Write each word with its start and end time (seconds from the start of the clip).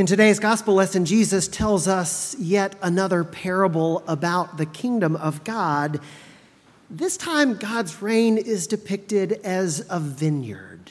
In 0.00 0.06
today's 0.06 0.38
gospel 0.38 0.72
lesson, 0.72 1.04
Jesus 1.04 1.46
tells 1.46 1.86
us 1.86 2.34
yet 2.38 2.74
another 2.80 3.22
parable 3.22 4.02
about 4.08 4.56
the 4.56 4.64
kingdom 4.64 5.14
of 5.14 5.44
God. 5.44 6.00
This 6.88 7.18
time, 7.18 7.56
God's 7.56 8.00
reign 8.00 8.38
is 8.38 8.66
depicted 8.66 9.32
as 9.44 9.84
a 9.90 10.00
vineyard, 10.00 10.90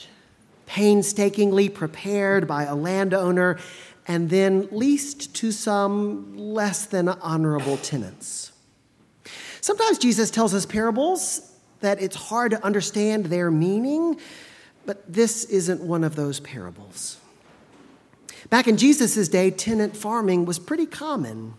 painstakingly 0.67 1.69
prepared 1.69 2.47
by 2.47 2.65
a 2.65 2.75
landowner 2.75 3.57
and 4.07 4.29
then 4.29 4.67
leased 4.71 5.33
to 5.37 5.51
some 5.51 6.37
less 6.37 6.85
than 6.85 7.09
honorable 7.09 7.77
tenants. 7.77 8.51
Sometimes 9.59 9.97
Jesus 9.97 10.29
tells 10.29 10.53
us 10.53 10.67
parables 10.67 11.51
that 11.79 11.99
it's 11.99 12.15
hard 12.15 12.51
to 12.51 12.63
understand 12.63 13.25
their 13.25 13.49
meaning, 13.49 14.19
but 14.85 15.11
this 15.11 15.45
isn't 15.45 15.81
one 15.81 16.03
of 16.03 16.15
those 16.15 16.39
parables. 16.39 17.17
Back 18.49 18.67
in 18.67 18.77
Jesus' 18.77 19.27
day, 19.27 19.51
tenant 19.51 19.95
farming 19.95 20.45
was 20.45 20.57
pretty 20.57 20.87
common. 20.87 21.53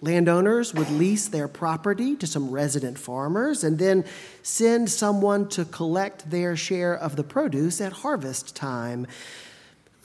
Landowners 0.00 0.72
would 0.74 0.90
lease 0.90 1.26
their 1.26 1.48
property 1.48 2.14
to 2.16 2.26
some 2.26 2.50
resident 2.50 2.98
farmers 2.98 3.64
and 3.64 3.78
then 3.78 4.04
send 4.42 4.90
someone 4.90 5.48
to 5.48 5.64
collect 5.64 6.30
their 6.30 6.54
share 6.54 6.94
of 6.94 7.16
the 7.16 7.24
produce 7.24 7.80
at 7.80 7.92
harvest 7.92 8.54
time. 8.54 9.08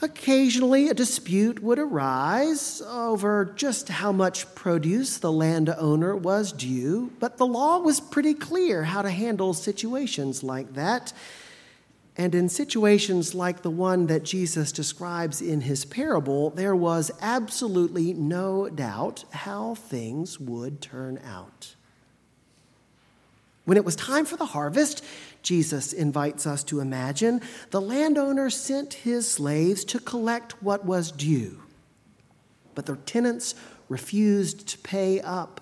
Occasionally, 0.00 0.88
a 0.88 0.94
dispute 0.94 1.62
would 1.62 1.78
arise 1.78 2.82
over 2.88 3.52
just 3.54 3.88
how 3.88 4.10
much 4.10 4.52
produce 4.56 5.18
the 5.18 5.30
landowner 5.30 6.16
was 6.16 6.50
due, 6.50 7.12
but 7.20 7.38
the 7.38 7.46
law 7.46 7.78
was 7.78 8.00
pretty 8.00 8.34
clear 8.34 8.82
how 8.82 9.02
to 9.02 9.10
handle 9.10 9.54
situations 9.54 10.42
like 10.42 10.74
that. 10.74 11.12
And 12.16 12.34
in 12.34 12.50
situations 12.50 13.34
like 13.34 13.62
the 13.62 13.70
one 13.70 14.06
that 14.08 14.22
Jesus 14.22 14.70
describes 14.70 15.40
in 15.40 15.62
his 15.62 15.86
parable, 15.86 16.50
there 16.50 16.76
was 16.76 17.10
absolutely 17.22 18.12
no 18.12 18.68
doubt 18.68 19.24
how 19.30 19.74
things 19.74 20.38
would 20.38 20.82
turn 20.82 21.18
out. 21.26 21.74
When 23.64 23.78
it 23.78 23.84
was 23.84 23.96
time 23.96 24.26
for 24.26 24.36
the 24.36 24.46
harvest, 24.46 25.02
Jesus 25.42 25.94
invites 25.94 26.46
us 26.46 26.62
to 26.64 26.80
imagine, 26.80 27.40
the 27.70 27.80
landowner 27.80 28.50
sent 28.50 28.92
his 28.94 29.26
slaves 29.28 29.84
to 29.86 29.98
collect 29.98 30.62
what 30.62 30.84
was 30.84 31.10
due. 31.12 31.62
But 32.74 32.86
the 32.86 32.96
tenants 32.96 33.54
refused 33.88 34.66
to 34.68 34.78
pay 34.78 35.20
up. 35.20 35.61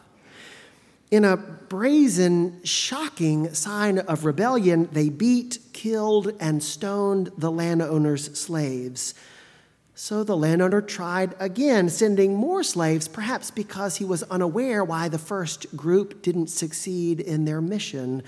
In 1.10 1.24
a 1.24 1.36
brazen, 1.36 2.60
shocking 2.62 3.52
sign 3.52 3.98
of 3.98 4.24
rebellion, 4.24 4.88
they 4.92 5.08
beat, 5.08 5.58
killed, 5.72 6.32
and 6.38 6.62
stoned 6.62 7.32
the 7.36 7.50
landowner's 7.50 8.38
slaves. 8.38 9.14
So 9.96 10.22
the 10.22 10.36
landowner 10.36 10.80
tried 10.80 11.34
again, 11.40 11.88
sending 11.88 12.34
more 12.34 12.62
slaves, 12.62 13.08
perhaps 13.08 13.50
because 13.50 13.96
he 13.96 14.04
was 14.04 14.22
unaware 14.24 14.84
why 14.84 15.08
the 15.08 15.18
first 15.18 15.76
group 15.76 16.22
didn't 16.22 16.46
succeed 16.46 17.20
in 17.20 17.44
their 17.44 17.60
mission. 17.60 18.22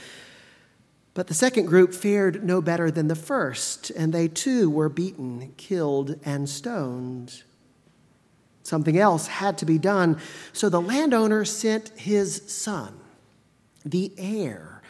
But 1.15 1.29
the 1.29 1.35
second 1.35 1.67
group 1.67 1.95
fared 1.95 2.45
no 2.45 2.61
better 2.61 2.91
than 2.91 3.09
the 3.09 3.15
first, 3.15 3.91
and 3.91 4.13
they 4.13 4.29
too 4.29 4.69
were 4.69 4.89
beaten, 4.89 5.55
killed, 5.57 6.19
and 6.25 6.49
stoned. 6.49 7.43
Something 8.73 8.97
else 8.97 9.27
had 9.27 9.59
to 9.59 9.67
be 9.67 9.77
done. 9.77 10.17
So 10.55 10.71
the 10.71 10.81
landowner 10.81 11.45
sent 11.45 11.91
his 11.91 12.43
son, 12.51 12.99
the 13.85 14.11
heir, 14.17 14.81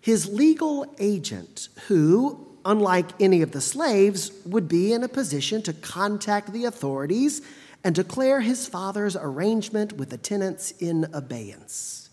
his 0.00 0.28
legal 0.28 0.86
agent, 1.00 1.68
who, 1.88 2.46
unlike 2.64 3.06
any 3.18 3.42
of 3.42 3.50
the 3.50 3.60
slaves, 3.60 4.30
would 4.46 4.68
be 4.68 4.92
in 4.92 5.02
a 5.02 5.08
position 5.08 5.60
to 5.62 5.72
contact 5.72 6.52
the 6.52 6.66
authorities 6.66 7.42
and 7.82 7.96
declare 7.96 8.42
his 8.42 8.68
father's 8.68 9.16
arrangement 9.16 9.94
with 9.94 10.10
the 10.10 10.18
tenants 10.18 10.70
in 10.78 11.08
abeyance. 11.12 12.10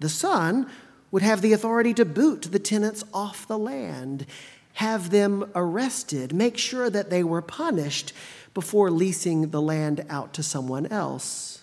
The 0.00 0.10
son 0.10 0.70
would 1.10 1.22
have 1.22 1.40
the 1.40 1.54
authority 1.54 1.94
to 1.94 2.04
boot 2.04 2.48
the 2.52 2.58
tenants 2.58 3.02
off 3.14 3.48
the 3.48 3.56
land, 3.56 4.26
have 4.74 5.08
them 5.08 5.50
arrested, 5.54 6.34
make 6.34 6.58
sure 6.58 6.90
that 6.90 7.08
they 7.08 7.24
were 7.24 7.40
punished, 7.40 8.12
before 8.54 8.90
leasing 8.90 9.50
the 9.50 9.62
land 9.62 10.04
out 10.08 10.34
to 10.34 10.42
someone 10.42 10.86
else. 10.86 11.62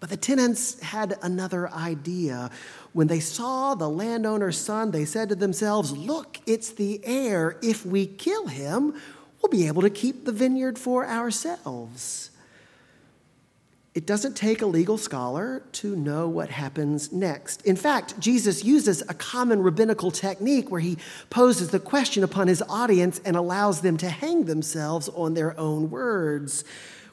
But 0.00 0.10
the 0.10 0.16
tenants 0.16 0.80
had 0.80 1.16
another 1.22 1.70
idea. 1.70 2.50
When 2.92 3.06
they 3.06 3.20
saw 3.20 3.74
the 3.74 3.88
landowner's 3.88 4.58
son, 4.58 4.90
they 4.90 5.04
said 5.04 5.30
to 5.30 5.34
themselves, 5.34 5.92
Look, 5.92 6.40
it's 6.46 6.70
the 6.72 7.00
heir. 7.04 7.56
If 7.62 7.86
we 7.86 8.06
kill 8.06 8.48
him, 8.48 9.00
we'll 9.40 9.50
be 9.50 9.66
able 9.66 9.82
to 9.82 9.90
keep 9.90 10.24
the 10.24 10.32
vineyard 10.32 10.78
for 10.78 11.06
ourselves. 11.06 12.30
It 13.94 14.06
doesn't 14.06 14.34
take 14.34 14.60
a 14.60 14.66
legal 14.66 14.98
scholar 14.98 15.62
to 15.72 15.94
know 15.94 16.28
what 16.28 16.50
happens 16.50 17.12
next. 17.12 17.64
In 17.64 17.76
fact, 17.76 18.18
Jesus 18.18 18.64
uses 18.64 19.02
a 19.02 19.14
common 19.14 19.62
rabbinical 19.62 20.10
technique 20.10 20.68
where 20.68 20.80
he 20.80 20.98
poses 21.30 21.70
the 21.70 21.78
question 21.78 22.24
upon 22.24 22.48
his 22.48 22.60
audience 22.68 23.20
and 23.24 23.36
allows 23.36 23.82
them 23.82 23.96
to 23.98 24.08
hang 24.08 24.46
themselves 24.46 25.08
on 25.10 25.34
their 25.34 25.56
own 25.60 25.90
words. 25.90 26.64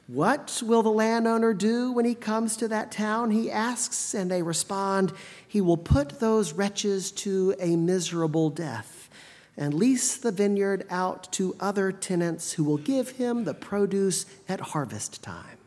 What 0.08 0.64
will 0.66 0.82
the 0.82 0.90
landowner 0.90 1.54
do 1.54 1.92
when 1.92 2.06
he 2.06 2.16
comes 2.16 2.58
to 2.58 2.68
that 2.70 2.92
town? 2.92 3.30
He 3.30 3.52
asks, 3.52 4.16
and 4.16 4.32
they 4.32 4.42
respond, 4.42 5.14
He 5.48 5.62
will 5.62 5.78
put 5.78 6.20
those 6.20 6.52
wretches 6.52 7.12
to 7.12 7.54
a 7.60 7.76
miserable 7.76 8.50
death 8.50 9.08
and 9.56 9.76
lease 9.76 10.18
the 10.18 10.32
vineyard 10.32 10.88
out 10.90 11.32
to 11.34 11.56
other 11.60 11.92
tenants 11.92 12.54
who 12.54 12.64
will 12.64 12.78
give 12.78 13.12
him 13.12 13.44
the 13.44 13.54
produce 13.54 14.26
at 14.50 14.60
harvest 14.60 15.22
time. 15.22 15.61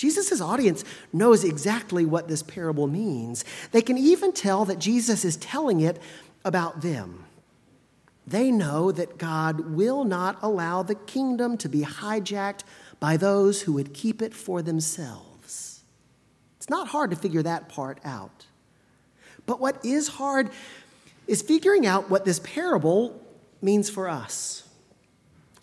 Jesus' 0.00 0.40
audience 0.40 0.82
knows 1.12 1.44
exactly 1.44 2.06
what 2.06 2.26
this 2.26 2.42
parable 2.42 2.86
means. 2.86 3.44
They 3.70 3.82
can 3.82 3.98
even 3.98 4.32
tell 4.32 4.64
that 4.64 4.78
Jesus 4.78 5.26
is 5.26 5.36
telling 5.36 5.82
it 5.82 6.00
about 6.42 6.80
them. 6.80 7.26
They 8.26 8.50
know 8.50 8.92
that 8.92 9.18
God 9.18 9.74
will 9.74 10.04
not 10.04 10.38
allow 10.40 10.82
the 10.82 10.94
kingdom 10.94 11.58
to 11.58 11.68
be 11.68 11.82
hijacked 11.82 12.62
by 12.98 13.18
those 13.18 13.60
who 13.60 13.74
would 13.74 13.92
keep 13.92 14.22
it 14.22 14.32
for 14.32 14.62
themselves. 14.62 15.82
It's 16.56 16.70
not 16.70 16.88
hard 16.88 17.10
to 17.10 17.16
figure 17.16 17.42
that 17.42 17.68
part 17.68 18.00
out. 18.02 18.46
But 19.44 19.60
what 19.60 19.84
is 19.84 20.08
hard 20.08 20.48
is 21.26 21.42
figuring 21.42 21.86
out 21.86 22.08
what 22.08 22.24
this 22.24 22.38
parable 22.38 23.20
means 23.60 23.90
for 23.90 24.08
us. 24.08 24.66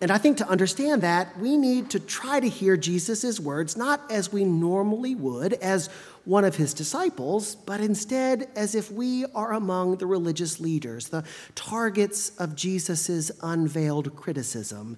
And 0.00 0.12
I 0.12 0.18
think 0.18 0.36
to 0.36 0.48
understand 0.48 1.02
that, 1.02 1.36
we 1.38 1.56
need 1.56 1.90
to 1.90 1.98
try 1.98 2.38
to 2.38 2.48
hear 2.48 2.76
Jesus' 2.76 3.40
words 3.40 3.76
not 3.76 4.08
as 4.10 4.32
we 4.32 4.44
normally 4.44 5.16
would, 5.16 5.54
as 5.54 5.88
one 6.24 6.44
of 6.44 6.54
his 6.54 6.72
disciples, 6.72 7.56
but 7.56 7.80
instead 7.80 8.48
as 8.54 8.76
if 8.76 8.92
we 8.92 9.24
are 9.34 9.52
among 9.52 9.96
the 9.96 10.06
religious 10.06 10.60
leaders, 10.60 11.08
the 11.08 11.24
targets 11.56 12.30
of 12.38 12.54
Jesus' 12.54 13.32
unveiled 13.42 14.14
criticism. 14.14 14.96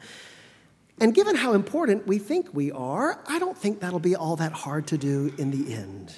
And 1.00 1.14
given 1.14 1.34
how 1.34 1.54
important 1.54 2.06
we 2.06 2.18
think 2.18 2.52
we 2.52 2.70
are, 2.70 3.24
I 3.26 3.38
don't 3.38 3.56
think 3.56 3.80
that'll 3.80 4.00
be 4.00 4.16
all 4.16 4.36
that 4.36 4.52
hard 4.52 4.86
to 4.88 4.98
do 4.98 5.32
in 5.38 5.50
the 5.50 5.72
end. 5.72 6.14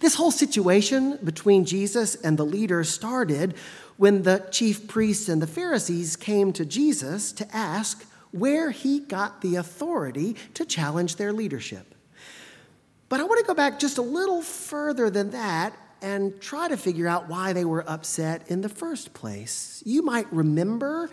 This 0.00 0.14
whole 0.14 0.30
situation 0.30 1.18
between 1.22 1.64
Jesus 1.64 2.14
and 2.14 2.38
the 2.38 2.44
leaders 2.44 2.88
started 2.88 3.54
when 3.96 4.22
the 4.22 4.46
chief 4.50 4.88
priests 4.88 5.28
and 5.28 5.40
the 5.40 5.46
Pharisees 5.46 6.16
came 6.16 6.52
to 6.54 6.64
Jesus 6.64 7.32
to 7.32 7.56
ask 7.56 8.04
where 8.32 8.70
he 8.70 9.00
got 9.00 9.42
the 9.42 9.56
authority 9.56 10.36
to 10.54 10.64
challenge 10.64 11.16
their 11.16 11.32
leadership. 11.32 11.94
But 13.08 13.20
I 13.20 13.24
want 13.24 13.40
to 13.40 13.46
go 13.46 13.54
back 13.54 13.78
just 13.78 13.98
a 13.98 14.02
little 14.02 14.40
further 14.40 15.10
than 15.10 15.30
that 15.30 15.74
and 16.00 16.40
try 16.40 16.66
to 16.68 16.76
figure 16.76 17.06
out 17.06 17.28
why 17.28 17.52
they 17.52 17.64
were 17.64 17.88
upset 17.88 18.50
in 18.50 18.62
the 18.62 18.68
first 18.68 19.14
place. 19.14 19.82
You 19.86 20.02
might 20.02 20.32
remember 20.32 21.10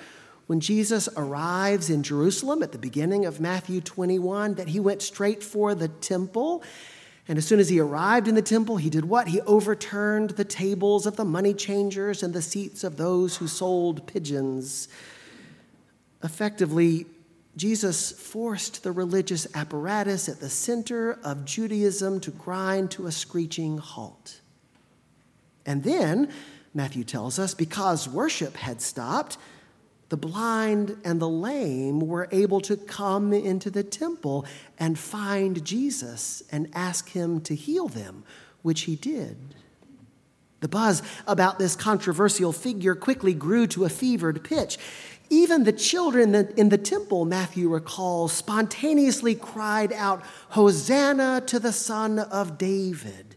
when 0.47 0.59
Jesus 0.59 1.07
arrives 1.15 1.91
in 1.91 2.01
Jerusalem 2.01 2.63
at 2.63 2.71
the 2.71 2.79
beginning 2.79 3.25
of 3.25 3.39
Matthew 3.39 3.81
21 3.81 4.55
that 4.55 4.69
he 4.69 4.79
went 4.79 5.03
straight 5.03 5.43
for 5.43 5.75
the 5.75 5.89
temple 5.89 6.63
and 7.29 7.37
as 7.37 7.45
soon 7.45 7.59
as 7.59 7.69
he 7.69 7.79
arrived 7.79 8.27
in 8.27 8.33
the 8.33 8.41
temple, 8.41 8.77
he 8.77 8.89
did 8.89 9.05
what? 9.05 9.27
He 9.27 9.39
overturned 9.41 10.31
the 10.31 10.43
tables 10.43 11.05
of 11.05 11.15
the 11.15 11.23
money 11.23 11.53
changers 11.53 12.23
and 12.23 12.33
the 12.33 12.41
seats 12.41 12.83
of 12.83 12.97
those 12.97 13.37
who 13.37 13.47
sold 13.47 14.07
pigeons. 14.07 14.87
Effectively, 16.23 17.05
Jesus 17.55 18.11
forced 18.11 18.81
the 18.81 18.91
religious 18.91 19.45
apparatus 19.53 20.27
at 20.27 20.39
the 20.39 20.49
center 20.49 21.19
of 21.23 21.45
Judaism 21.45 22.19
to 22.21 22.31
grind 22.31 22.89
to 22.91 23.05
a 23.05 23.11
screeching 23.11 23.77
halt. 23.77 24.41
And 25.67 25.83
then, 25.83 26.31
Matthew 26.73 27.03
tells 27.03 27.37
us, 27.37 27.53
because 27.53 28.09
worship 28.09 28.57
had 28.57 28.81
stopped, 28.81 29.37
the 30.09 30.17
blind 30.17 30.97
and 31.05 31.21
the 31.21 31.29
lame 31.29 31.99
were 31.99 32.27
able 32.31 32.59
to 32.61 32.75
come 32.75 33.31
into 33.31 33.69
the 33.69 33.83
temple 33.83 34.45
and 34.77 34.97
find 34.97 35.63
Jesus 35.63 36.43
and 36.51 36.67
ask 36.73 37.09
him 37.09 37.41
to 37.41 37.55
heal 37.55 37.87
them, 37.87 38.23
which 38.61 38.81
he 38.81 38.95
did. 38.95 39.37
The 40.61 40.67
buzz 40.67 41.01
about 41.25 41.59
this 41.59 41.75
controversial 41.75 42.51
figure 42.51 42.95
quickly 42.95 43.33
grew 43.33 43.67
to 43.67 43.85
a 43.85 43.89
fevered 43.89 44.43
pitch. 44.43 44.77
Even 45.29 45.63
the 45.63 45.71
children 45.71 46.33
in 46.33 46.69
the 46.69 46.77
temple, 46.77 47.23
Matthew 47.23 47.69
recalls, 47.69 48.33
spontaneously 48.33 49.35
cried 49.35 49.93
out, 49.93 50.23
Hosanna 50.49 51.41
to 51.45 51.59
the 51.59 51.71
Son 51.71 52.17
of 52.17 52.57
David, 52.57 53.35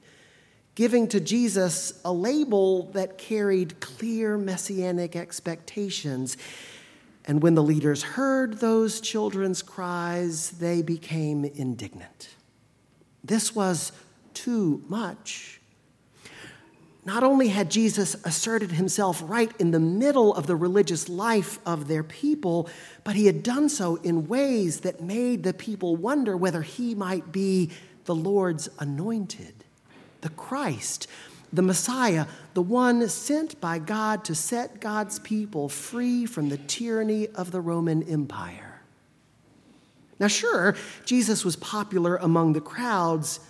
giving 0.75 1.07
to 1.09 1.21
Jesus 1.21 2.01
a 2.05 2.13
label 2.13 2.85
that 2.93 3.19
carried 3.19 3.81
clear 3.81 4.39
messianic 4.39 5.17
expectations. 5.17 6.37
And 7.25 7.43
when 7.43 7.55
the 7.55 7.63
leaders 7.63 8.03
heard 8.03 8.55
those 8.59 9.01
children's 9.01 9.63
cries, 9.63 10.53
they 10.53 10.83
became 10.83 11.45
indignant. 11.45 12.35
This 13.23 13.55
was 13.55 13.93
too 14.35 14.83
much. 14.89 15.61
Not 17.05 17.25
only 17.25 17.49
had 17.49 17.69
Jesus 17.69 18.15
asserted 18.25 18.71
himself 18.73 19.23
right 19.27 19.51
in 19.59 19.73
the 19.73 19.81
middle 19.81 20.33
of 20.35 20.47
the 20.47 20.55
religious 20.55 21.09
life 21.09 21.59
of 21.67 21.89
their 21.89 22.05
people, 22.05 22.69
but 23.03 23.17
he 23.17 23.27
had 23.27 23.43
done 23.43 23.69
so 23.69 23.97
in 23.97 24.29
ways 24.29 24.81
that 24.81 25.01
made 25.03 25.43
the 25.43 25.53
people 25.53 25.97
wonder 25.97 26.37
whether 26.37 26.63
he 26.63 26.95
might 26.95 27.33
be 27.33 27.71
the 28.05 28.15
Lord's 28.15 28.69
anointed, 28.79 29.62
the 30.23 30.31
Christ, 30.31 31.07
the 31.53 31.63
Messiah, 31.63 32.27
the 32.55 32.63
one 32.63 33.07
sent 33.09 33.61
by 33.61 33.79
God 33.79 34.25
to 34.25 34.35
set 34.35 34.81
God's 34.81 35.19
people 35.19 35.69
free 35.69 36.27
from 36.27 36.49
the 36.49 36.57
tyranny 36.57 37.29
of 37.29 37.51
the 37.51 37.61
Roman 37.61 38.03
Empire. 38.03 38.81
Now, 40.19 40.29
sure, 40.29 40.75
Jesus 41.05 41.45
was 41.45 41.57
popular 41.57 42.17
among 42.17 42.55
the 42.55 42.61
crowds 42.61 43.41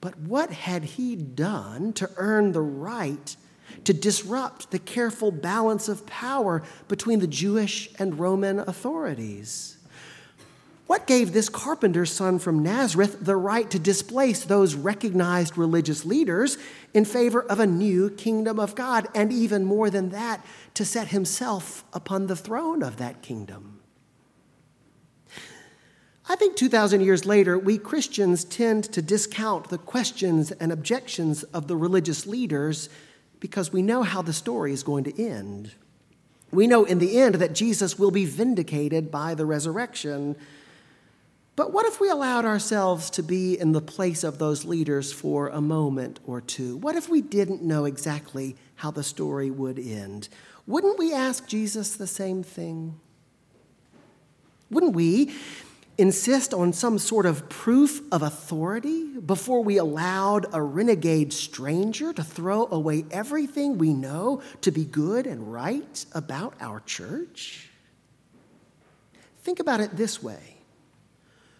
but 0.00 0.18
what 0.18 0.50
had 0.50 0.84
he 0.84 1.16
done 1.16 1.92
to 1.94 2.10
earn 2.16 2.52
the 2.52 2.62
right 2.62 3.36
to 3.84 3.92
disrupt 3.92 4.70
the 4.70 4.78
careful 4.78 5.30
balance 5.30 5.88
of 5.88 6.06
power 6.06 6.62
between 6.86 7.18
the 7.18 7.26
Jewish 7.26 7.90
and 7.98 8.18
Roman 8.18 8.60
authorities? 8.60 9.77
What 10.88 11.06
gave 11.06 11.34
this 11.34 11.50
carpenter's 11.50 12.10
son 12.10 12.38
from 12.38 12.62
Nazareth 12.62 13.18
the 13.20 13.36
right 13.36 13.70
to 13.70 13.78
displace 13.78 14.42
those 14.42 14.74
recognized 14.74 15.58
religious 15.58 16.06
leaders 16.06 16.56
in 16.94 17.04
favor 17.04 17.42
of 17.42 17.60
a 17.60 17.66
new 17.66 18.08
kingdom 18.08 18.58
of 18.58 18.74
God, 18.74 19.06
and 19.14 19.30
even 19.30 19.66
more 19.66 19.90
than 19.90 20.08
that, 20.08 20.42
to 20.72 20.86
set 20.86 21.08
himself 21.08 21.84
upon 21.92 22.26
the 22.26 22.34
throne 22.34 22.82
of 22.82 22.96
that 22.96 23.20
kingdom? 23.20 23.80
I 26.26 26.36
think 26.36 26.56
2,000 26.56 27.02
years 27.02 27.26
later, 27.26 27.58
we 27.58 27.76
Christians 27.76 28.42
tend 28.44 28.84
to 28.84 29.02
discount 29.02 29.68
the 29.68 29.76
questions 29.76 30.52
and 30.52 30.72
objections 30.72 31.42
of 31.42 31.68
the 31.68 31.76
religious 31.76 32.26
leaders 32.26 32.88
because 33.40 33.74
we 33.74 33.82
know 33.82 34.04
how 34.04 34.22
the 34.22 34.32
story 34.32 34.72
is 34.72 34.82
going 34.82 35.04
to 35.04 35.22
end. 35.22 35.72
We 36.50 36.66
know 36.66 36.84
in 36.84 36.98
the 36.98 37.18
end 37.20 37.34
that 37.34 37.54
Jesus 37.54 37.98
will 37.98 38.10
be 38.10 38.24
vindicated 38.24 39.10
by 39.10 39.34
the 39.34 39.44
resurrection. 39.44 40.34
But 41.58 41.72
what 41.72 41.86
if 41.86 41.98
we 42.00 42.08
allowed 42.08 42.44
ourselves 42.44 43.10
to 43.10 43.22
be 43.24 43.58
in 43.58 43.72
the 43.72 43.80
place 43.80 44.22
of 44.22 44.38
those 44.38 44.64
leaders 44.64 45.12
for 45.12 45.48
a 45.48 45.60
moment 45.60 46.20
or 46.24 46.40
two? 46.40 46.76
What 46.76 46.94
if 46.94 47.08
we 47.08 47.20
didn't 47.20 47.64
know 47.64 47.84
exactly 47.84 48.54
how 48.76 48.92
the 48.92 49.02
story 49.02 49.50
would 49.50 49.76
end? 49.76 50.28
Wouldn't 50.68 51.00
we 51.00 51.12
ask 51.12 51.48
Jesus 51.48 51.96
the 51.96 52.06
same 52.06 52.44
thing? 52.44 53.00
Wouldn't 54.70 54.94
we 54.94 55.34
insist 55.98 56.54
on 56.54 56.72
some 56.72 56.96
sort 56.96 57.26
of 57.26 57.48
proof 57.48 58.02
of 58.12 58.22
authority 58.22 59.18
before 59.18 59.64
we 59.64 59.78
allowed 59.78 60.46
a 60.52 60.62
renegade 60.62 61.32
stranger 61.32 62.12
to 62.12 62.22
throw 62.22 62.68
away 62.70 63.04
everything 63.10 63.78
we 63.78 63.92
know 63.92 64.42
to 64.60 64.70
be 64.70 64.84
good 64.84 65.26
and 65.26 65.52
right 65.52 66.06
about 66.12 66.54
our 66.60 66.78
church? 66.78 67.68
Think 69.42 69.58
about 69.58 69.80
it 69.80 69.96
this 69.96 70.22
way 70.22 70.57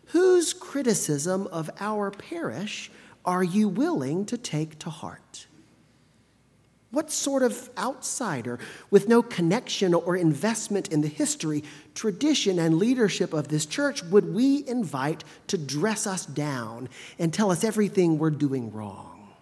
Whose 0.08 0.54
criticism 0.54 1.46
of 1.48 1.70
our 1.80 2.10
parish 2.10 2.90
are 3.24 3.44
you 3.44 3.68
willing 3.68 4.24
to 4.26 4.38
take 4.38 4.78
to 4.80 4.90
heart? 4.90 5.46
What 6.90 7.10
sort 7.10 7.42
of 7.42 7.68
outsider 7.76 8.58
with 8.90 9.08
no 9.08 9.20
connection 9.20 9.92
or 9.92 10.16
investment 10.16 10.88
in 10.88 11.02
the 11.02 11.08
history, 11.08 11.62
tradition, 11.94 12.58
and 12.58 12.78
leadership 12.78 13.34
of 13.34 13.48
this 13.48 13.66
church 13.66 14.02
would 14.04 14.32
we 14.32 14.66
invite 14.66 15.22
to 15.48 15.58
dress 15.58 16.06
us 16.06 16.24
down 16.24 16.88
and 17.18 17.32
tell 17.32 17.50
us 17.50 17.62
everything 17.62 18.18
we're 18.18 18.30
doing 18.30 18.72
wrong? 18.72 19.34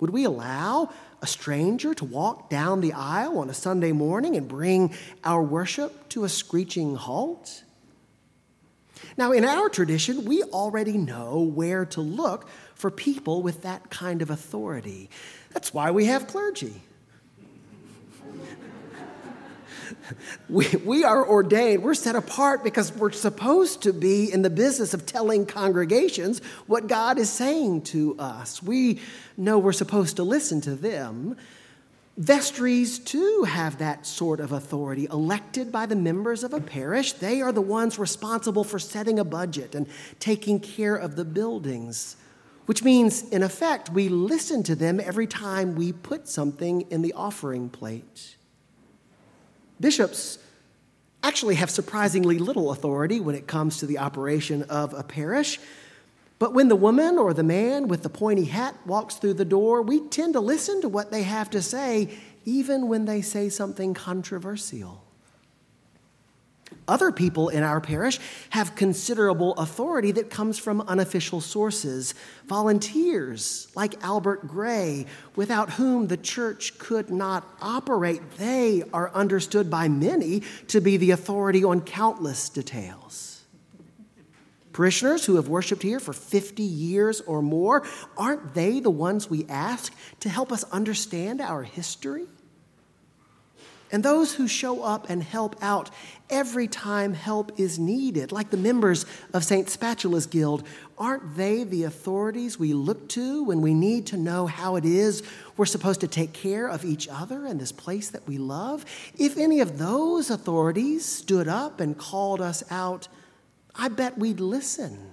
Would 0.00 0.10
we 0.10 0.24
allow 0.24 0.90
a 1.20 1.26
stranger 1.26 1.92
to 1.92 2.04
walk 2.06 2.48
down 2.48 2.80
the 2.80 2.94
aisle 2.94 3.38
on 3.38 3.50
a 3.50 3.54
Sunday 3.54 3.92
morning 3.92 4.36
and 4.36 4.48
bring 4.48 4.94
our 5.24 5.42
worship 5.42 6.08
to 6.10 6.24
a 6.24 6.28
screeching 6.30 6.94
halt? 6.94 7.64
Now, 9.16 9.32
in 9.32 9.44
our 9.44 9.68
tradition, 9.68 10.24
we 10.24 10.42
already 10.44 10.96
know 10.96 11.40
where 11.40 11.84
to 11.86 12.00
look 12.00 12.48
for 12.74 12.90
people 12.90 13.42
with 13.42 13.62
that 13.62 13.90
kind 13.90 14.22
of 14.22 14.30
authority. 14.30 15.10
That's 15.52 15.74
why 15.74 15.90
we 15.90 16.06
have 16.06 16.26
clergy. 16.26 16.82
we, 20.48 20.68
we 20.84 21.04
are 21.04 21.26
ordained, 21.26 21.82
we're 21.82 21.94
set 21.94 22.16
apart 22.16 22.62
because 22.64 22.92
we're 22.94 23.12
supposed 23.12 23.82
to 23.82 23.92
be 23.92 24.32
in 24.32 24.42
the 24.42 24.50
business 24.50 24.94
of 24.94 25.06
telling 25.06 25.46
congregations 25.46 26.40
what 26.66 26.86
God 26.86 27.18
is 27.18 27.30
saying 27.30 27.82
to 27.82 28.16
us. 28.18 28.62
We 28.62 29.00
know 29.36 29.58
we're 29.58 29.72
supposed 29.72 30.16
to 30.16 30.22
listen 30.22 30.60
to 30.62 30.74
them. 30.74 31.36
Vestries, 32.18 32.98
too, 32.98 33.44
have 33.44 33.78
that 33.78 34.04
sort 34.04 34.40
of 34.40 34.50
authority. 34.50 35.06
Elected 35.08 35.70
by 35.70 35.86
the 35.86 35.94
members 35.94 36.42
of 36.42 36.52
a 36.52 36.60
parish, 36.60 37.12
they 37.12 37.40
are 37.40 37.52
the 37.52 37.60
ones 37.60 37.96
responsible 37.96 38.64
for 38.64 38.80
setting 38.80 39.20
a 39.20 39.24
budget 39.24 39.76
and 39.76 39.86
taking 40.18 40.58
care 40.58 40.96
of 40.96 41.14
the 41.14 41.24
buildings, 41.24 42.16
which 42.66 42.82
means, 42.82 43.22
in 43.28 43.44
effect, 43.44 43.90
we 43.90 44.08
listen 44.08 44.64
to 44.64 44.74
them 44.74 44.98
every 44.98 45.28
time 45.28 45.76
we 45.76 45.92
put 45.92 46.28
something 46.28 46.80
in 46.90 47.02
the 47.02 47.12
offering 47.12 47.68
plate. 47.68 48.34
Bishops 49.78 50.40
actually 51.22 51.54
have 51.54 51.70
surprisingly 51.70 52.40
little 52.40 52.72
authority 52.72 53.20
when 53.20 53.36
it 53.36 53.46
comes 53.46 53.78
to 53.78 53.86
the 53.86 53.98
operation 53.98 54.64
of 54.64 54.92
a 54.92 55.04
parish. 55.04 55.60
But 56.38 56.54
when 56.54 56.68
the 56.68 56.76
woman 56.76 57.18
or 57.18 57.34
the 57.34 57.42
man 57.42 57.88
with 57.88 58.02
the 58.02 58.08
pointy 58.08 58.44
hat 58.44 58.74
walks 58.86 59.16
through 59.16 59.34
the 59.34 59.44
door, 59.44 59.82
we 59.82 60.00
tend 60.08 60.34
to 60.34 60.40
listen 60.40 60.80
to 60.82 60.88
what 60.88 61.10
they 61.10 61.24
have 61.24 61.50
to 61.50 61.62
say, 61.62 62.10
even 62.44 62.88
when 62.88 63.06
they 63.06 63.22
say 63.22 63.48
something 63.48 63.92
controversial. 63.92 65.04
Other 66.86 67.12
people 67.12 67.48
in 67.48 67.62
our 67.62 67.80
parish 67.80 68.18
have 68.50 68.74
considerable 68.74 69.54
authority 69.54 70.12
that 70.12 70.30
comes 70.30 70.58
from 70.58 70.80
unofficial 70.82 71.40
sources. 71.40 72.14
Volunteers 72.46 73.68
like 73.74 74.02
Albert 74.02 74.46
Gray, 74.46 75.06
without 75.36 75.72
whom 75.72 76.06
the 76.06 76.16
church 76.16 76.78
could 76.78 77.10
not 77.10 77.46
operate, 77.60 78.22
they 78.38 78.84
are 78.92 79.10
understood 79.12 79.70
by 79.70 79.88
many 79.88 80.42
to 80.68 80.80
be 80.80 80.96
the 80.96 81.10
authority 81.10 81.64
on 81.64 81.80
countless 81.82 82.48
details. 82.48 83.37
Parishioners 84.78 85.24
who 85.24 85.34
have 85.34 85.48
worshiped 85.48 85.82
here 85.82 85.98
for 85.98 86.12
50 86.12 86.62
years 86.62 87.20
or 87.22 87.42
more, 87.42 87.84
aren't 88.16 88.54
they 88.54 88.78
the 88.78 88.92
ones 88.92 89.28
we 89.28 89.44
ask 89.48 89.92
to 90.20 90.28
help 90.28 90.52
us 90.52 90.62
understand 90.70 91.40
our 91.40 91.64
history? 91.64 92.26
And 93.90 94.04
those 94.04 94.32
who 94.32 94.46
show 94.46 94.84
up 94.84 95.10
and 95.10 95.20
help 95.20 95.56
out 95.60 95.90
every 96.30 96.68
time 96.68 97.12
help 97.12 97.58
is 97.58 97.76
needed, 97.80 98.30
like 98.30 98.50
the 98.50 98.56
members 98.56 99.04
of 99.34 99.42
St. 99.42 99.68
Spatula's 99.68 100.26
Guild, 100.26 100.62
aren't 100.96 101.36
they 101.36 101.64
the 101.64 101.82
authorities 101.82 102.56
we 102.56 102.72
look 102.72 103.08
to 103.08 103.42
when 103.42 103.60
we 103.60 103.74
need 103.74 104.06
to 104.06 104.16
know 104.16 104.46
how 104.46 104.76
it 104.76 104.84
is 104.84 105.24
we're 105.56 105.66
supposed 105.66 106.02
to 106.02 106.06
take 106.06 106.32
care 106.32 106.68
of 106.68 106.84
each 106.84 107.08
other 107.08 107.46
and 107.46 107.60
this 107.60 107.72
place 107.72 108.10
that 108.10 108.28
we 108.28 108.38
love? 108.38 108.84
If 109.18 109.38
any 109.38 109.58
of 109.58 109.78
those 109.78 110.30
authorities 110.30 111.04
stood 111.04 111.48
up 111.48 111.80
and 111.80 111.98
called 111.98 112.40
us 112.40 112.62
out, 112.70 113.08
I 113.74 113.88
bet 113.88 114.18
we'd 114.18 114.40
listen. 114.40 115.12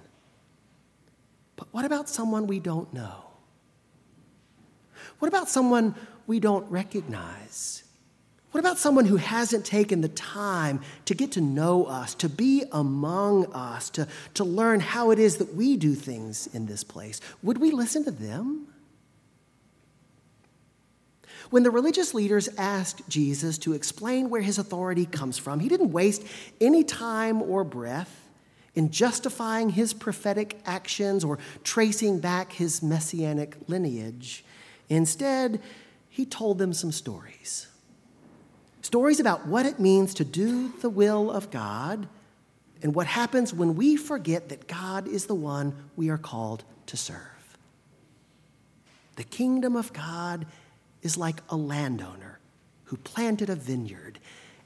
But 1.56 1.68
what 1.72 1.84
about 1.84 2.08
someone 2.08 2.46
we 2.46 2.60
don't 2.60 2.92
know? 2.92 3.24
What 5.18 5.28
about 5.28 5.48
someone 5.48 5.94
we 6.26 6.40
don't 6.40 6.70
recognize? 6.70 7.84
What 8.50 8.60
about 8.60 8.78
someone 8.78 9.04
who 9.04 9.16
hasn't 9.16 9.64
taken 9.64 10.00
the 10.00 10.08
time 10.08 10.80
to 11.06 11.14
get 11.14 11.32
to 11.32 11.40
know 11.40 11.84
us, 11.84 12.14
to 12.16 12.28
be 12.28 12.64
among 12.72 13.52
us, 13.52 13.90
to, 13.90 14.08
to 14.34 14.44
learn 14.44 14.80
how 14.80 15.10
it 15.10 15.18
is 15.18 15.36
that 15.38 15.54
we 15.54 15.76
do 15.76 15.94
things 15.94 16.46
in 16.48 16.66
this 16.66 16.82
place? 16.82 17.20
Would 17.42 17.58
we 17.58 17.70
listen 17.70 18.04
to 18.04 18.10
them? 18.10 18.68
When 21.50 21.62
the 21.62 21.70
religious 21.70 22.14
leaders 22.14 22.48
asked 22.58 23.08
Jesus 23.08 23.58
to 23.58 23.72
explain 23.72 24.30
where 24.30 24.42
his 24.42 24.58
authority 24.58 25.06
comes 25.06 25.38
from, 25.38 25.60
he 25.60 25.68
didn't 25.68 25.92
waste 25.92 26.24
any 26.60 26.82
time 26.82 27.40
or 27.42 27.62
breath 27.62 28.25
in 28.76 28.90
justifying 28.90 29.70
his 29.70 29.94
prophetic 29.94 30.60
actions 30.66 31.24
or 31.24 31.38
tracing 31.64 32.20
back 32.20 32.52
his 32.52 32.82
messianic 32.82 33.56
lineage. 33.66 34.44
Instead, 34.88 35.60
he 36.08 36.24
told 36.26 36.58
them 36.58 36.72
some 36.72 36.92
stories. 36.92 37.66
Stories 38.82 39.18
about 39.18 39.46
what 39.46 39.66
it 39.66 39.80
means 39.80 40.14
to 40.14 40.24
do 40.24 40.72
the 40.80 40.90
will 40.90 41.30
of 41.30 41.50
God 41.50 42.06
and 42.82 42.94
what 42.94 43.06
happens 43.06 43.52
when 43.52 43.74
we 43.74 43.96
forget 43.96 44.50
that 44.50 44.68
God 44.68 45.08
is 45.08 45.26
the 45.26 45.34
one 45.34 45.74
we 45.96 46.10
are 46.10 46.18
called 46.18 46.62
to 46.86 46.96
serve. 46.96 47.18
The 49.16 49.24
kingdom 49.24 49.74
of 49.74 49.92
God 49.94 50.46
is 51.02 51.16
like 51.16 51.40
a 51.48 51.56
landowner 51.56 52.38
who 52.84 52.98
planted 52.98 53.48
a 53.48 53.56
vineyard 53.56 54.18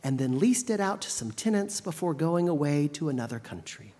and 0.02 0.19
then 0.19 0.38
leased 0.38 0.69
it 0.69 0.81
out 0.81 1.00
to 1.02 1.11
some 1.11 1.31
tenants 1.31 1.81
before 1.81 2.12
going 2.12 2.49
away 2.49 2.88
to 2.88 3.09
another 3.09 3.38
country. 3.38 3.95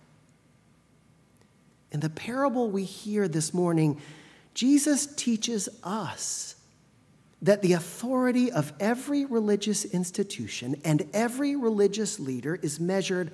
In 1.91 1.99
the 1.99 2.09
parable 2.09 2.69
we 2.69 2.83
hear 2.83 3.27
this 3.27 3.53
morning, 3.53 3.99
Jesus 4.53 5.05
teaches 5.05 5.67
us 5.83 6.55
that 7.41 7.61
the 7.61 7.73
authority 7.73 8.51
of 8.51 8.71
every 8.79 9.25
religious 9.25 9.83
institution 9.85 10.75
and 10.85 11.07
every 11.13 11.55
religious 11.55 12.19
leader 12.19 12.55
is 12.61 12.79
measured 12.79 13.31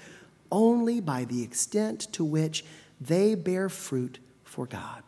only 0.52 1.02
by 1.02 1.26
the 1.26 1.44
extent 1.44 2.02
to 2.14 2.24
which 2.24 2.64
they 3.02 3.36
bear 3.36 3.70
fruit 3.70 4.20
for 4.44 4.66
God. 4.66 5.04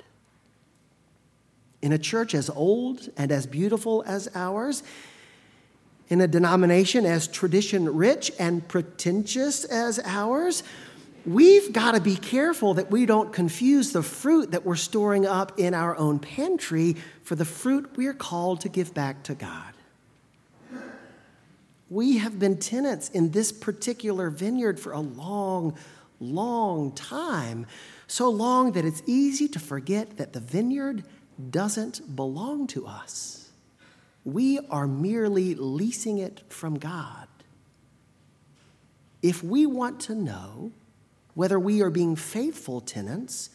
In 1.82 1.94
a 1.94 1.98
church 1.98 2.36
as 2.36 2.50
old 2.50 3.10
and 3.16 3.32
as 3.32 3.48
beautiful 3.48 4.04
as 4.06 4.30
ours, 4.36 4.84
in 6.10 6.20
a 6.20 6.28
denomination 6.28 7.06
as 7.06 7.28
tradition 7.28 7.96
rich 7.96 8.32
and 8.38 8.68
pretentious 8.68 9.64
as 9.64 10.00
ours, 10.04 10.64
we've 11.26 11.72
got 11.74 11.94
to 11.94 12.02
be 12.02 12.16
careful 12.16 12.76
that 12.76 12.92
we 12.92 13.06
don't 13.06 13.32
confuse 13.34 13.92
the 13.92 14.04
fruit 14.04 14.52
that 14.52 14.66
we're 14.66 14.76
storing 14.76 15.26
up 15.26 15.60
in 15.60 15.74
our 15.74 15.96
own 15.96 16.20
pantry 16.20 16.96
for 17.24 17.36
the 17.36 17.46
fruit 17.46 17.90
we're 17.96 18.14
called 18.14 18.62
to 18.62 18.70
give 18.70 18.94
back 18.94 19.24
to 19.24 19.36
God. 19.36 19.74
We 21.90 22.18
have 22.20 22.38
been 22.38 22.58
tenants 22.58 23.10
in 23.10 23.32
this 23.32 23.52
particular 23.52 24.30
vineyard 24.30 24.80
for 24.80 24.92
a 24.92 25.00
long, 25.00 25.76
long 26.20 26.92
time, 26.92 27.66
so 28.08 28.30
long 28.30 28.74
that 28.74 28.86
it's 28.86 29.02
easy 29.08 29.48
to 29.48 29.60
forget 29.60 30.18
that 30.18 30.34
the 30.34 30.40
vineyard 30.40 31.04
doesn't 31.50 32.16
belong 32.16 32.68
to 32.68 32.86
us. 32.86 33.50
We 34.24 34.60
are 34.70 34.86
merely 34.86 35.56
leasing 35.56 36.20
it 36.20 36.42
from 36.50 36.78
God. 36.78 37.28
If 39.22 39.44
we 39.44 39.66
want 39.66 40.00
to 40.02 40.16
know 40.16 40.72
whether 41.34 41.60
we 41.60 41.82
are 41.82 41.90
being 41.90 42.16
faithful 42.16 42.82
tenants, 42.82 43.50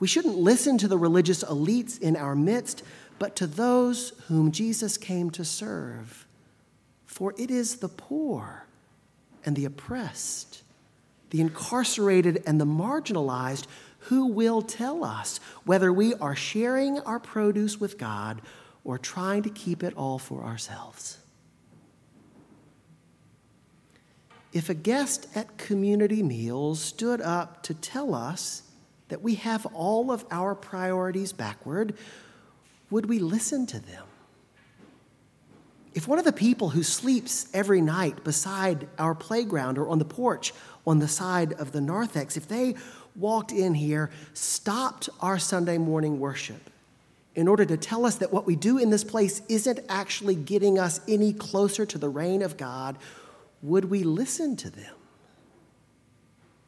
we 0.00 0.08
shouldn't 0.08 0.36
listen 0.36 0.78
to 0.78 0.88
the 0.88 0.98
religious 0.98 1.44
elites 1.44 2.00
in 2.00 2.16
our 2.16 2.34
midst, 2.34 2.82
but 3.18 3.36
to 3.36 3.46
those 3.46 4.10
whom 4.28 4.50
Jesus 4.50 4.96
came 4.96 5.30
to 5.30 5.44
serve. 5.44 6.26
For 7.06 7.34
it 7.38 7.50
is 7.50 7.76
the 7.76 7.88
poor 7.88 8.66
and 9.44 9.54
the 9.54 9.64
oppressed, 9.64 10.62
the 11.30 11.40
incarcerated 11.40 12.42
and 12.46 12.60
the 12.60 12.66
marginalized 12.66 13.66
who 14.06 14.26
will 14.26 14.62
tell 14.62 15.04
us 15.04 15.38
whether 15.64 15.92
we 15.92 16.14
are 16.14 16.34
sharing 16.34 16.98
our 17.00 17.20
produce 17.20 17.78
with 17.78 17.98
God 17.98 18.42
or 18.82 18.98
trying 18.98 19.44
to 19.44 19.50
keep 19.50 19.84
it 19.84 19.94
all 19.94 20.18
for 20.18 20.42
ourselves. 20.42 21.18
If 24.52 24.68
a 24.68 24.74
guest 24.74 25.26
at 25.34 25.56
community 25.56 26.22
meals 26.22 26.80
stood 26.80 27.20
up 27.20 27.62
to 27.64 27.74
tell 27.74 28.14
us 28.14 28.62
that 29.08 29.22
we 29.22 29.36
have 29.36 29.66
all 29.74 30.10
of 30.10 30.24
our 30.30 30.54
priorities 30.54 31.32
backward, 31.32 31.94
would 32.90 33.06
we 33.06 33.18
listen 33.18 33.66
to 33.66 33.80
them? 33.80 34.04
If 35.94 36.08
one 36.08 36.18
of 36.18 36.24
the 36.24 36.32
people 36.32 36.70
who 36.70 36.82
sleeps 36.82 37.48
every 37.52 37.82
night 37.82 38.24
beside 38.24 38.88
our 38.98 39.14
playground 39.14 39.76
or 39.76 39.88
on 39.88 39.98
the 39.98 40.04
porch 40.04 40.52
on 40.86 40.98
the 40.98 41.08
side 41.08 41.52
of 41.54 41.72
the 41.72 41.80
narthex, 41.80 42.36
if 42.36 42.48
they 42.48 42.74
walked 43.14 43.52
in 43.52 43.74
here, 43.74 44.10
stopped 44.32 45.08
our 45.20 45.38
Sunday 45.38 45.78
morning 45.78 46.18
worship 46.18 46.70
in 47.34 47.48
order 47.48 47.64
to 47.64 47.76
tell 47.76 48.04
us 48.04 48.16
that 48.16 48.32
what 48.32 48.46
we 48.46 48.56
do 48.56 48.78
in 48.78 48.90
this 48.90 49.04
place 49.04 49.42
isn't 49.48 49.80
actually 49.88 50.34
getting 50.34 50.78
us 50.78 51.00
any 51.08 51.32
closer 51.32 51.86
to 51.86 51.98
the 51.98 52.08
reign 52.08 52.42
of 52.42 52.56
God, 52.56 52.98
would 53.62 53.86
we 53.86 54.02
listen 54.02 54.56
to 54.56 54.70
them? 54.70 54.94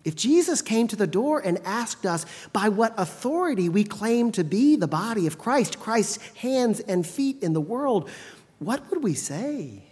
If 0.04 0.14
Jesus 0.14 0.60
came 0.60 0.86
to 0.88 0.96
the 0.96 1.06
door 1.06 1.40
and 1.40 1.58
asked 1.64 2.04
us 2.04 2.26
by 2.52 2.68
what 2.68 2.92
authority 2.98 3.68
we 3.68 3.84
claim 3.84 4.32
to 4.32 4.44
be 4.44 4.76
the 4.76 4.86
body 4.86 5.26
of 5.26 5.38
Christ, 5.38 5.80
Christ's 5.80 6.18
hands 6.34 6.80
and 6.80 7.06
feet 7.06 7.42
in 7.42 7.54
the 7.54 7.60
world, 7.60 8.10
what 8.58 8.88
would 8.90 9.02
we 9.02 9.14
say? 9.14 9.82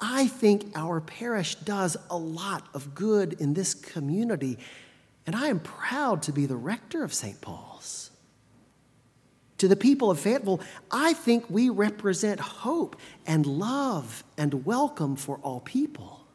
I 0.00 0.26
think 0.26 0.72
our 0.74 1.00
parish 1.00 1.54
does 1.56 1.96
a 2.10 2.16
lot 2.16 2.66
of 2.74 2.94
good 2.94 3.34
in 3.34 3.54
this 3.54 3.74
community, 3.74 4.58
and 5.26 5.36
I 5.36 5.46
am 5.46 5.60
proud 5.60 6.22
to 6.22 6.32
be 6.32 6.46
the 6.46 6.56
rector 6.56 7.04
of 7.04 7.14
St. 7.14 7.40
Paul's 7.40 8.11
to 9.62 9.68
the 9.68 9.76
people 9.76 10.10
of 10.10 10.18
Fayetteville, 10.18 10.60
I 10.90 11.12
think 11.12 11.48
we 11.48 11.68
represent 11.68 12.40
hope 12.40 12.96
and 13.28 13.46
love 13.46 14.24
and 14.36 14.66
welcome 14.66 15.14
for 15.14 15.36
all 15.36 15.60
people. 15.60 16.26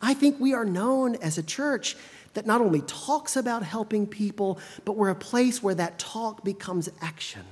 I 0.00 0.14
think 0.14 0.40
we 0.40 0.54
are 0.54 0.64
known 0.64 1.16
as 1.16 1.36
a 1.36 1.42
church 1.42 1.98
that 2.32 2.46
not 2.46 2.62
only 2.62 2.80
talks 2.86 3.36
about 3.36 3.62
helping 3.62 4.06
people, 4.06 4.58
but 4.86 4.96
we're 4.96 5.10
a 5.10 5.14
place 5.14 5.62
where 5.62 5.74
that 5.74 5.98
talk 5.98 6.42
becomes 6.44 6.88
action. 7.02 7.44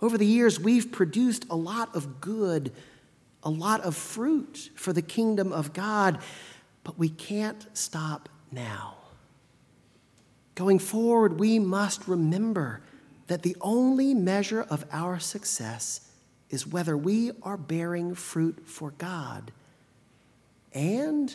Over 0.00 0.16
the 0.16 0.24
years, 0.24 0.58
we've 0.58 0.90
produced 0.90 1.44
a 1.50 1.56
lot 1.56 1.94
of 1.94 2.22
good, 2.22 2.72
a 3.42 3.50
lot 3.50 3.82
of 3.82 3.94
fruit 3.94 4.70
for 4.76 4.94
the 4.94 5.02
kingdom 5.02 5.52
of 5.52 5.74
God, 5.74 6.20
but 6.84 6.98
we 6.98 7.10
can't 7.10 7.66
stop 7.74 8.30
now. 8.50 9.01
Going 10.54 10.78
forward, 10.78 11.38
we 11.38 11.58
must 11.58 12.06
remember 12.06 12.82
that 13.26 13.42
the 13.42 13.56
only 13.60 14.14
measure 14.14 14.62
of 14.62 14.84
our 14.92 15.18
success 15.18 16.08
is 16.50 16.66
whether 16.66 16.96
we 16.96 17.32
are 17.42 17.56
bearing 17.56 18.14
fruit 18.14 18.66
for 18.66 18.90
God. 18.92 19.52
And 20.74 21.34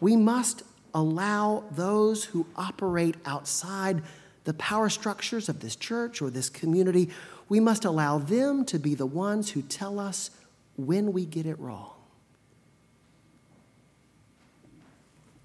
we 0.00 0.16
must 0.16 0.62
allow 0.92 1.64
those 1.70 2.24
who 2.24 2.46
operate 2.56 3.16
outside 3.24 4.02
the 4.46 4.54
power 4.54 4.88
structures 4.88 5.48
of 5.48 5.60
this 5.60 5.76
church 5.76 6.22
or 6.22 6.30
this 6.30 6.48
community, 6.48 7.10
we 7.48 7.60
must 7.60 7.84
allow 7.84 8.18
them 8.18 8.64
to 8.64 8.78
be 8.78 8.94
the 8.94 9.06
ones 9.06 9.50
who 9.50 9.60
tell 9.60 9.98
us 9.98 10.30
when 10.76 11.12
we 11.12 11.26
get 11.26 11.46
it 11.46 11.58
wrong. 11.58 11.95